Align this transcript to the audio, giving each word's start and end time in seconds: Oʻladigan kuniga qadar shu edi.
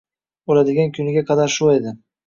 Oʻladigan 0.53 0.91
kuniga 0.97 1.27
qadar 1.31 1.57
shu 1.59 1.73
edi. 1.79 1.99